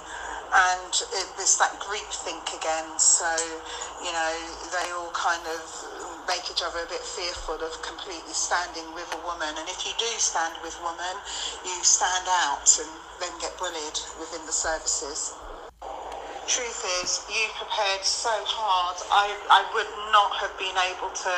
and 0.55 0.95
it, 1.19 1.27
it's 1.39 1.59
that 1.59 1.75
group 1.83 2.07
think 2.23 2.47
again. 2.55 2.87
So, 2.99 3.27
you 3.99 4.13
know, 4.15 4.35
they 4.71 4.87
all 4.95 5.11
kind 5.11 5.43
of 5.51 5.61
make 6.31 6.47
each 6.47 6.63
other 6.63 6.79
a 6.79 6.89
bit 6.89 7.03
fearful 7.03 7.59
of 7.59 7.75
completely 7.83 8.33
standing 8.33 8.87
with 8.95 9.11
a 9.13 9.21
woman. 9.27 9.51
And 9.59 9.67
if 9.69 9.83
you 9.85 9.93
do 9.99 10.11
stand 10.19 10.55
with 10.63 10.79
woman, 10.81 11.15
you 11.67 11.75
stand 11.83 12.27
out 12.47 12.71
and 12.79 12.91
then 13.21 13.35
get 13.41 13.59
bullied 13.59 13.99
within 14.23 14.47
the 14.47 14.55
services. 14.55 15.35
Truth 16.47 16.85
is, 17.03 17.25
you 17.33 17.49
prepared 17.57 18.05
so 18.05 18.33
hard. 18.45 18.99
I, 19.09 19.33
I 19.49 19.63
would 19.73 19.89
not 20.13 20.33
have 20.45 20.53
been 20.61 20.77
able 20.93 21.11
to 21.13 21.35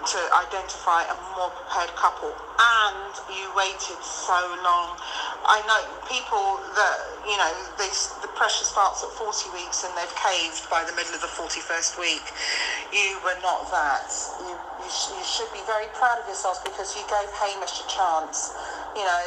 to 0.00 0.20
identify 0.32 1.04
a 1.06 1.16
more 1.36 1.52
prepared 1.52 1.92
couple, 1.94 2.32
and 2.32 3.12
you 3.30 3.52
waited 3.52 4.00
so 4.00 4.38
long. 4.64 4.96
I 5.44 5.60
know 5.68 5.80
people 6.08 6.58
that 6.74 6.98
you 7.28 7.36
know 7.36 7.52
they, 7.78 7.90
the 8.24 8.32
pressure 8.34 8.64
starts 8.66 9.04
at 9.04 9.12
40 9.14 9.52
weeks 9.54 9.84
and 9.84 9.92
they've 9.94 10.16
caved 10.18 10.66
by 10.72 10.82
the 10.88 10.94
middle 10.96 11.14
of 11.14 11.22
the 11.22 11.30
41st 11.30 12.00
week. 12.00 12.24
You 12.90 13.20
were 13.22 13.38
not 13.44 13.68
that. 13.70 14.08
You, 14.42 14.56
you, 14.56 14.88
sh- 14.90 15.12
you 15.14 15.24
should 15.26 15.52
be 15.52 15.62
very 15.68 15.86
proud 15.94 16.18
of 16.18 16.26
yourselves 16.26 16.58
because 16.64 16.96
you 16.96 17.04
gave 17.06 17.28
Hamish 17.38 17.84
a 17.84 17.86
chance. 17.86 18.50
You 18.96 19.04
know, 19.06 19.24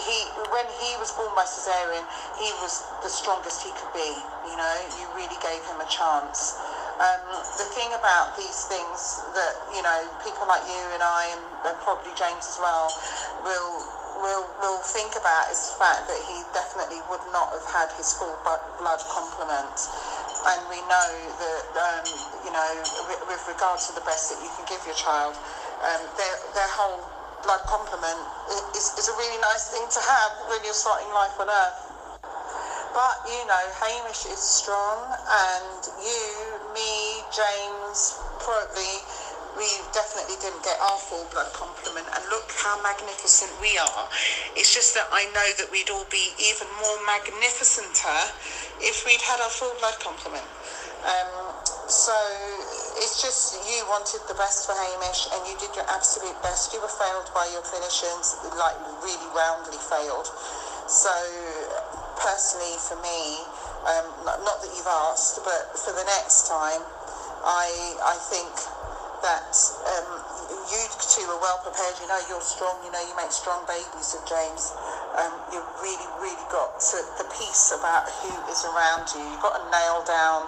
he, 0.00 0.24
he 0.24 0.42
when 0.50 0.66
he 0.80 0.96
was 0.96 1.12
born 1.12 1.32
by 1.36 1.44
cesarean, 1.44 2.04
he 2.40 2.50
was 2.60 2.82
the 3.02 3.12
strongest 3.12 3.62
he 3.62 3.70
could 3.76 3.92
be. 3.92 4.10
You 4.48 4.56
know, 4.56 4.76
you 4.96 5.04
really 5.14 5.38
gave 5.44 5.62
him 5.68 5.80
a 5.80 5.88
chance. 5.88 6.56
Um, 7.00 7.22
the 7.56 7.68
thing 7.72 7.88
about 7.96 8.36
these 8.36 8.68
things 8.68 9.24
that 9.32 9.54
you 9.72 9.80
know 9.80 10.00
people 10.20 10.44
like 10.44 10.64
you 10.68 10.84
and 10.92 11.00
I 11.00 11.32
and, 11.32 11.42
and 11.72 11.76
probably 11.80 12.12
James 12.16 12.44
as 12.44 12.58
well 12.60 12.92
will 13.40 14.00
will 14.20 14.44
will 14.60 14.80
think 14.84 15.16
about 15.16 15.48
is 15.48 15.72
the 15.72 15.76
fact 15.80 16.04
that 16.08 16.20
he 16.28 16.44
definitely 16.52 17.00
would 17.08 17.24
not 17.32 17.48
have 17.56 17.64
had 17.72 17.88
his 17.96 18.12
full 18.12 18.36
blood 18.44 19.00
complement. 19.08 19.76
And 20.40 20.60
we 20.68 20.80
know 20.88 21.10
that 21.40 21.64
um, 21.76 22.04
you 22.44 22.52
know 22.52 22.70
with, 23.08 23.22
with 23.32 23.42
regard 23.48 23.80
to 23.88 23.92
the 23.96 24.04
best 24.04 24.28
that 24.32 24.38
you 24.44 24.50
can 24.56 24.68
give 24.68 24.84
your 24.84 24.96
child, 24.96 25.36
um, 25.80 26.02
their 26.20 26.36
their 26.52 26.68
whole 26.68 27.00
blood 27.42 27.62
complement 27.66 28.20
is, 28.76 28.92
is 28.98 29.08
a 29.08 29.16
really 29.16 29.40
nice 29.40 29.70
thing 29.70 29.84
to 29.90 30.00
have 30.00 30.32
when 30.48 30.60
you're 30.64 30.76
starting 30.76 31.08
life 31.12 31.36
on 31.40 31.48
earth. 31.48 31.80
But 32.90 33.16
you 33.30 33.42
know, 33.46 33.64
Hamish 33.78 34.26
is 34.26 34.42
strong, 34.42 34.98
and 35.14 35.80
you, 36.02 36.26
me, 36.74 37.22
James, 37.30 38.18
probably 38.42 38.98
we 39.58 39.66
definitely 39.92 40.38
didn't 40.42 40.62
get 40.62 40.78
our 40.80 40.98
full 40.98 41.26
blood 41.30 41.50
complement. 41.52 42.06
And 42.14 42.22
look 42.30 42.50
how 42.54 42.80
magnificent 42.82 43.50
we 43.60 43.78
are. 43.78 44.04
It's 44.54 44.72
just 44.72 44.94
that 44.94 45.06
i 45.10 45.26
know 45.34 45.48
that 45.58 45.68
we'd 45.70 45.90
all 45.90 46.06
be 46.10 46.32
even 46.38 46.66
more 46.78 46.98
magnificenter 47.06 48.30
if 48.80 49.04
we'd 49.06 49.22
had 49.22 49.40
our 49.42 49.50
full 49.50 49.74
blood 49.78 49.98
complement. 49.98 50.46
Um, 51.04 51.60
so 51.88 52.14
it's 53.00 53.24
just 53.24 53.56
you 53.64 53.80
wanted 53.88 54.20
the 54.28 54.36
best 54.36 54.68
for 54.68 54.76
hamish 54.76 55.26
and 55.32 55.40
you 55.48 55.56
did 55.56 55.72
your 55.74 55.88
absolute 55.88 56.36
best 56.44 56.72
you 56.72 56.80
were 56.80 56.94
failed 57.00 57.28
by 57.32 57.48
your 57.50 57.64
clinicians 57.64 58.36
like 58.60 58.76
really 59.02 59.28
roundly 59.34 59.80
failed 59.88 60.28
so 60.90 61.08
personally 62.20 62.76
for 62.82 63.00
me, 63.00 63.46
um, 63.88 64.06
not, 64.26 64.60
that 64.60 64.70
you've 64.76 64.94
asked, 65.08 65.40
but 65.40 65.72
for 65.72 65.94
the 65.96 66.04
next 66.04 66.50
time, 66.50 66.84
I 67.46 67.96
I 68.04 68.16
think 68.28 68.52
that 69.24 69.54
um, 69.86 70.08
you 70.68 70.82
two 70.98 71.24
are 71.30 71.40
well 71.40 71.62
prepared. 71.64 71.96
You 72.02 72.08
know 72.10 72.20
you're 72.28 72.44
strong. 72.44 72.76
You 72.84 72.92
know 72.92 73.00
you 73.00 73.16
make 73.16 73.32
strong 73.32 73.64
babies 73.64 74.12
of 74.12 74.22
James. 74.28 74.74
Um, 75.16 75.32
you've 75.54 75.70
really, 75.80 76.08
really 76.20 76.46
got 76.52 76.78
to, 76.92 76.98
the 77.18 77.26
piece 77.34 77.72
about 77.72 78.10
who 78.20 78.32
is 78.52 78.62
around 78.68 79.08
you. 79.16 79.22
You've 79.24 79.42
got 79.42 79.58
to 79.58 79.64
nail 79.72 80.04
down 80.04 80.46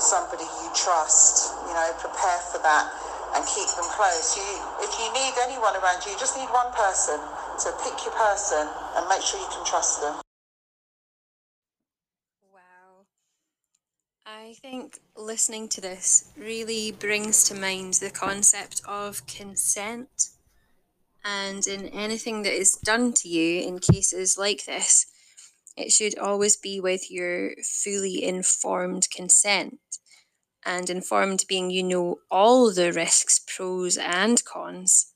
somebody 0.00 0.44
you 0.44 0.70
trust. 0.74 1.54
You 1.66 1.74
know, 1.74 1.92
prepare 1.98 2.40
for 2.50 2.58
that 2.62 2.90
and 3.34 3.44
keep 3.46 3.68
them 3.76 3.84
close. 3.92 4.36
You, 4.36 4.42
if 4.80 4.92
you 4.98 5.12
need 5.12 5.34
anyone 5.42 5.76
around 5.76 6.04
you, 6.04 6.12
you 6.12 6.18
just 6.18 6.36
need 6.36 6.48
one 6.50 6.72
person. 6.72 7.20
So 7.58 7.72
pick 7.84 8.04
your 8.04 8.14
person 8.14 8.68
and 8.96 9.08
make 9.08 9.22
sure 9.22 9.40
you 9.40 9.48
can 9.50 9.64
trust 9.66 10.00
them. 10.00 10.14
Wow. 12.52 13.06
I 14.26 14.54
think 14.62 15.00
listening 15.16 15.68
to 15.70 15.80
this 15.80 16.30
really 16.36 16.92
brings 16.92 17.44
to 17.48 17.54
mind 17.54 17.94
the 17.94 18.10
concept 18.10 18.80
of 18.86 19.26
consent. 19.26 20.30
And 21.24 21.66
in 21.66 21.86
anything 21.88 22.42
that 22.44 22.54
is 22.54 22.72
done 22.72 23.12
to 23.14 23.28
you 23.28 23.62
in 23.62 23.80
cases 23.80 24.38
like 24.38 24.64
this, 24.64 25.06
it 25.78 25.92
should 25.92 26.18
always 26.18 26.56
be 26.56 26.80
with 26.80 27.10
your 27.10 27.52
fully 27.64 28.22
informed 28.24 29.10
consent. 29.10 29.80
And 30.64 30.90
informed 30.90 31.44
being 31.48 31.70
you 31.70 31.82
know 31.82 32.20
all 32.30 32.72
the 32.72 32.92
risks, 32.92 33.40
pros 33.46 33.96
and 33.98 34.44
cons. 34.44 35.12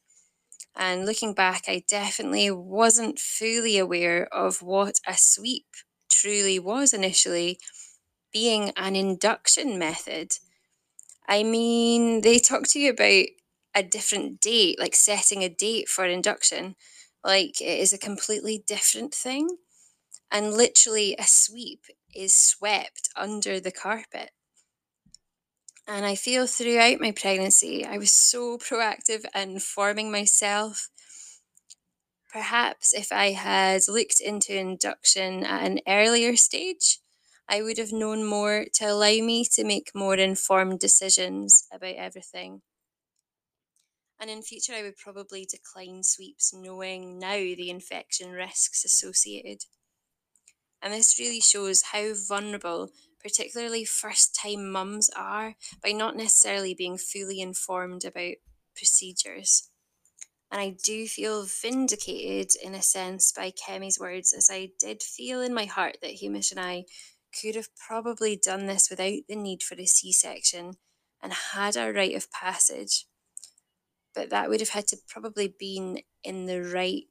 And 0.76 1.06
looking 1.06 1.34
back, 1.34 1.64
I 1.68 1.84
definitely 1.88 2.50
wasn't 2.50 3.18
fully 3.20 3.78
aware 3.78 4.26
of 4.34 4.62
what 4.62 5.00
a 5.06 5.16
sweep 5.18 5.66
truly 6.10 6.58
was 6.58 6.92
initially 6.92 7.58
being 8.32 8.70
an 8.76 8.96
induction 8.96 9.78
method. 9.78 10.38
I 11.28 11.42
mean, 11.42 12.20
they 12.22 12.38
talk 12.38 12.66
to 12.68 12.80
you 12.80 12.90
about 12.90 13.26
a 13.74 13.82
different 13.82 14.40
date, 14.40 14.78
like 14.78 14.94
setting 14.94 15.42
a 15.42 15.48
date 15.48 15.88
for 15.88 16.04
induction, 16.04 16.76
like 17.24 17.60
it 17.60 17.80
is 17.80 17.92
a 17.92 17.98
completely 17.98 18.64
different 18.66 19.14
thing. 19.14 19.56
And 20.32 20.54
literally, 20.54 21.14
a 21.18 21.24
sweep 21.24 21.84
is 22.14 22.34
swept 22.34 23.10
under 23.14 23.60
the 23.60 23.70
carpet. 23.70 24.30
And 25.86 26.06
I 26.06 26.14
feel 26.14 26.46
throughout 26.46 27.00
my 27.00 27.12
pregnancy, 27.12 27.84
I 27.84 27.98
was 27.98 28.10
so 28.12 28.56
proactive 28.56 29.24
in 29.34 29.60
forming 29.60 30.10
myself. 30.10 30.88
Perhaps 32.32 32.94
if 32.94 33.12
I 33.12 33.32
had 33.32 33.82
looked 33.88 34.20
into 34.20 34.56
induction 34.56 35.44
at 35.44 35.66
an 35.66 35.80
earlier 35.86 36.34
stage, 36.34 37.00
I 37.46 37.60
would 37.60 37.76
have 37.76 37.92
known 37.92 38.24
more 38.24 38.64
to 38.74 38.86
allow 38.86 39.22
me 39.22 39.44
to 39.52 39.64
make 39.64 39.94
more 39.94 40.14
informed 40.14 40.80
decisions 40.80 41.66
about 41.70 41.96
everything. 41.96 42.62
And 44.18 44.30
in 44.30 44.40
future, 44.40 44.72
I 44.72 44.82
would 44.82 44.96
probably 44.96 45.44
decline 45.44 46.02
sweeps 46.04 46.54
knowing 46.54 47.18
now 47.18 47.36
the 47.36 47.68
infection 47.68 48.30
risks 48.30 48.82
associated. 48.84 49.64
And 50.82 50.92
this 50.92 51.18
really 51.18 51.40
shows 51.40 51.82
how 51.92 52.12
vulnerable, 52.28 52.90
particularly 53.22 53.84
first 53.84 54.34
time 54.34 54.70
mums, 54.70 55.08
are 55.16 55.54
by 55.82 55.92
not 55.92 56.16
necessarily 56.16 56.74
being 56.74 56.98
fully 56.98 57.40
informed 57.40 58.04
about 58.04 58.34
procedures. 58.76 59.68
And 60.50 60.60
I 60.60 60.76
do 60.84 61.06
feel 61.06 61.44
vindicated 61.44 62.50
in 62.62 62.74
a 62.74 62.82
sense 62.82 63.32
by 63.32 63.52
Kemi's 63.52 63.98
words, 63.98 64.34
as 64.36 64.48
I 64.50 64.70
did 64.78 65.02
feel 65.02 65.40
in 65.40 65.54
my 65.54 65.64
heart 65.64 65.98
that 66.02 66.20
Hamish 66.20 66.50
and 66.50 66.60
I 66.60 66.84
could 67.40 67.54
have 67.54 67.68
probably 67.76 68.36
done 68.36 68.66
this 68.66 68.88
without 68.90 69.20
the 69.28 69.36
need 69.36 69.62
for 69.62 69.76
a 69.76 69.86
C 69.86 70.12
section 70.12 70.72
and 71.22 71.32
had 71.54 71.76
a 71.76 71.92
rite 71.92 72.16
of 72.16 72.30
passage 72.30 73.06
but 74.14 74.30
that 74.30 74.48
would 74.48 74.60
have 74.60 74.70
had 74.70 74.86
to 74.88 74.96
probably 75.08 75.54
been 75.58 75.98
in 76.22 76.46
the 76.46 76.62
right 76.62 77.04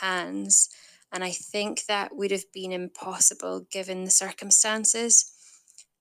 hands 0.00 0.68
and 1.12 1.24
i 1.24 1.30
think 1.30 1.86
that 1.86 2.14
would 2.16 2.30
have 2.30 2.50
been 2.52 2.72
impossible 2.72 3.60
given 3.70 4.04
the 4.04 4.10
circumstances. 4.10 5.32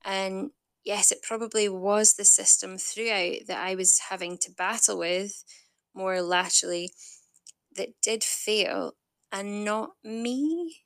And 0.06 0.52
yes 0.84 1.12
it 1.12 1.22
probably 1.22 1.68
was 1.70 2.14
the 2.16 2.26
system 2.26 2.78
throughout 2.78 3.48
that 3.48 3.60
i 3.60 3.76
was 3.76 4.00
having 4.10 4.38
to 4.40 4.52
battle 4.52 4.98
with 5.00 5.44
more 5.94 6.22
laterally 6.22 6.92
that 7.76 8.02
did 8.02 8.24
fail 8.24 8.94
and 9.32 9.64
not 9.66 9.92
me. 10.04 10.86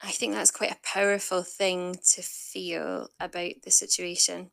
I 0.00 0.12
think 0.12 0.34
that's 0.34 0.50
quite 0.52 0.70
a 0.70 0.78
powerful 0.82 1.42
thing 1.42 1.96
to 2.12 2.22
feel 2.22 3.08
about 3.18 3.62
the 3.62 3.70
situation. 3.72 4.52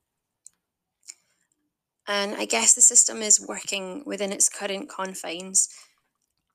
And 2.07 2.35
I 2.35 2.45
guess 2.45 2.73
the 2.73 2.81
system 2.81 3.21
is 3.21 3.39
working 3.45 4.03
within 4.05 4.31
its 4.31 4.49
current 4.49 4.89
confines, 4.89 5.69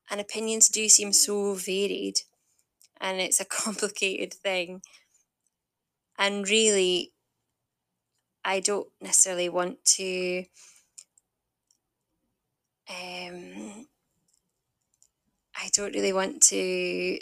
and 0.09 0.21
opinions 0.21 0.69
do 0.69 0.87
seem 0.89 1.13
so 1.13 1.53
varied, 1.53 2.21
and 2.99 3.19
it's 3.19 3.39
a 3.39 3.45
complicated 3.63 4.33
thing. 4.33 4.81
And 6.17 6.49
really, 6.49 7.13
I 8.43 8.59
don't 8.59 8.87
necessarily 9.01 9.49
want 9.49 9.83
to. 9.97 10.45
Um, 12.89 13.87
I 15.55 15.69
don't 15.73 15.93
really 15.93 16.13
want 16.13 16.41
to 16.43 17.19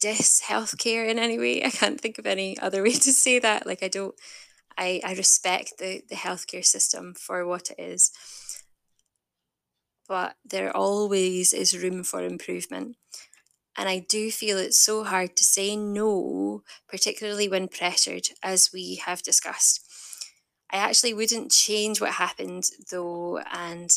diss 0.00 0.42
healthcare 0.46 1.08
in 1.08 1.18
any 1.18 1.38
way. 1.38 1.64
I 1.64 1.70
can't 1.70 2.00
think 2.00 2.18
of 2.18 2.26
any 2.26 2.58
other 2.58 2.82
way 2.82 2.92
to 2.92 3.12
say 3.12 3.38
that. 3.38 3.66
Like, 3.66 3.82
I 3.82 3.88
don't 3.88 4.14
I, 4.78 5.00
I 5.04 5.14
respect 5.14 5.74
the, 5.78 6.02
the 6.08 6.14
healthcare 6.14 6.64
system 6.64 7.12
for 7.14 7.44
what 7.44 7.70
it 7.70 7.82
is. 7.82 8.12
But 10.08 10.36
there 10.44 10.74
always 10.76 11.52
is 11.52 11.76
room 11.78 12.02
for 12.02 12.22
improvement. 12.22 12.96
And 13.76 13.88
I 13.88 14.00
do 14.00 14.30
feel 14.32 14.58
it's 14.58 14.78
so 14.78 15.04
hard 15.04 15.36
to 15.36 15.44
say 15.44 15.76
no, 15.76 16.62
particularly 16.88 17.48
when 17.48 17.68
pressured, 17.68 18.30
as 18.42 18.72
we 18.72 18.96
have 18.96 19.22
discussed. 19.22 19.84
I 20.70 20.78
actually 20.78 21.14
wouldn't 21.14 21.52
change 21.52 22.00
what 22.00 22.12
happened 22.12 22.70
though, 22.90 23.38
and 23.52 23.90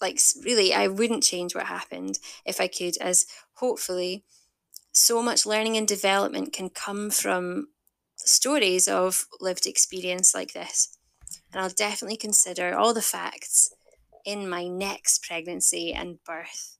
like 0.00 0.20
really, 0.44 0.72
I 0.72 0.86
wouldn't 0.86 1.22
change 1.22 1.54
what 1.54 1.66
happened 1.66 2.18
if 2.46 2.60
I 2.60 2.68
could, 2.68 2.96
as 2.98 3.26
hopefully 3.54 4.24
so 4.92 5.22
much 5.22 5.46
learning 5.46 5.76
and 5.76 5.86
development 5.86 6.52
can 6.52 6.70
come 6.70 7.10
from 7.10 7.68
stories 8.16 8.88
of 8.88 9.26
lived 9.40 9.66
experience 9.66 10.34
like 10.34 10.52
this. 10.52 10.97
And 11.52 11.62
I'll 11.62 11.70
definitely 11.70 12.16
consider 12.16 12.76
all 12.76 12.92
the 12.92 13.02
facts 13.02 13.72
in 14.24 14.48
my 14.48 14.66
next 14.66 15.22
pregnancy 15.22 15.92
and 15.92 16.22
birth. 16.24 16.76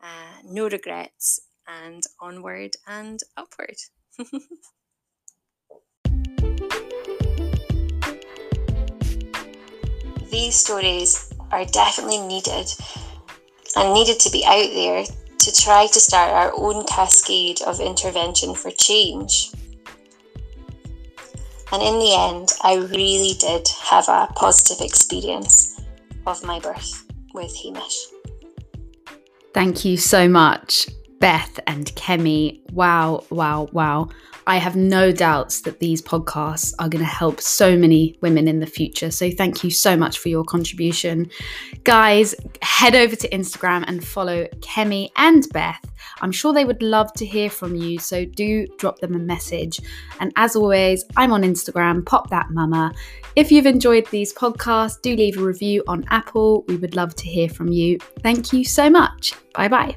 Uh, 0.00 0.40
no 0.44 0.68
regrets, 0.68 1.40
and 1.66 2.02
onward 2.20 2.76
and 2.86 3.20
upward. 3.36 3.76
These 10.30 10.56
stories 10.56 11.32
are 11.50 11.64
definitely 11.64 12.18
needed 12.18 12.66
and 13.74 13.94
needed 13.94 14.20
to 14.20 14.30
be 14.30 14.44
out 14.44 14.70
there 14.74 15.04
to 15.38 15.52
try 15.52 15.86
to 15.86 16.00
start 16.00 16.30
our 16.30 16.52
own 16.56 16.84
cascade 16.86 17.62
of 17.62 17.80
intervention 17.80 18.54
for 18.54 18.70
change. 18.70 19.50
And 21.72 21.82
in 21.82 21.98
the 21.98 22.14
end, 22.14 22.52
I 22.62 22.76
really 22.76 23.34
did 23.38 23.68
have 23.82 24.08
a 24.08 24.28
positive 24.34 24.84
experience 24.84 25.80
of 26.26 26.44
my 26.44 26.60
birth 26.60 27.04
with 27.34 27.54
Hamish. 27.56 28.06
Thank 29.52 29.84
you 29.84 29.96
so 29.96 30.28
much, 30.28 30.88
Beth 31.18 31.58
and 31.66 31.86
Kemi. 31.94 32.60
Wow, 32.72 33.24
wow, 33.30 33.68
wow. 33.72 34.08
I 34.48 34.58
have 34.58 34.76
no 34.76 35.10
doubts 35.10 35.62
that 35.62 35.80
these 35.80 36.00
podcasts 36.00 36.72
are 36.78 36.88
going 36.88 37.04
to 37.04 37.10
help 37.10 37.40
so 37.40 37.76
many 37.76 38.16
women 38.20 38.46
in 38.46 38.60
the 38.60 38.66
future. 38.66 39.10
So 39.10 39.30
thank 39.30 39.64
you 39.64 39.70
so 39.70 39.96
much 39.96 40.18
for 40.18 40.28
your 40.28 40.44
contribution. 40.44 41.30
Guys, 41.82 42.34
head 42.62 42.94
over 42.94 43.16
to 43.16 43.28
Instagram 43.30 43.84
and 43.88 44.06
follow 44.06 44.46
Kemi 44.60 45.08
and 45.16 45.48
Beth. 45.52 45.84
I'm 46.20 46.32
sure 46.32 46.52
they 46.52 46.64
would 46.64 46.82
love 46.82 47.12
to 47.14 47.26
hear 47.26 47.50
from 47.50 47.74
you. 47.74 47.98
So 47.98 48.24
do 48.24 48.66
drop 48.78 49.00
them 49.00 49.14
a 49.14 49.18
message. 49.18 49.80
And 50.20 50.32
as 50.36 50.54
always, 50.54 51.04
I'm 51.16 51.32
on 51.32 51.42
Instagram, 51.42 52.06
pop 52.06 52.30
that 52.30 52.50
mama. 52.50 52.92
If 53.34 53.50
you've 53.50 53.66
enjoyed 53.66 54.06
these 54.06 54.32
podcasts, 54.32 55.00
do 55.02 55.16
leave 55.16 55.38
a 55.38 55.42
review 55.42 55.82
on 55.88 56.04
Apple. 56.10 56.64
We 56.68 56.76
would 56.76 56.94
love 56.94 57.14
to 57.16 57.26
hear 57.26 57.48
from 57.48 57.68
you. 57.68 57.98
Thank 58.22 58.52
you 58.52 58.64
so 58.64 58.88
much. 58.88 59.34
Bye 59.54 59.68
bye. 59.68 59.96